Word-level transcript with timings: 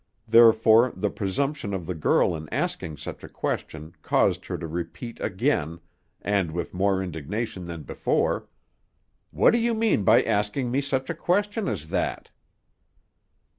Therefore 0.27 0.91
the 0.95 1.11
presumption 1.11 1.75
of 1.75 1.85
the 1.85 1.93
girl 1.93 2.35
in 2.35 2.49
asking 2.51 2.97
such 2.97 3.23
a 3.23 3.29
question 3.29 3.93
caused 4.01 4.47
her 4.47 4.57
to 4.57 4.65
repeat 4.65 5.19
again, 5.19 5.79
and 6.23 6.49
with 6.49 6.73
more 6.73 7.03
indignation 7.03 7.65
than 7.65 7.83
before: 7.83 8.47
"What 9.29 9.51
do 9.51 9.59
you 9.59 9.75
mean 9.75 10.01
by 10.03 10.23
asking 10.23 10.71
me 10.71 10.81
such 10.81 11.11
a 11.11 11.13
question 11.13 11.67
as 11.67 11.89
that?" 11.89 12.31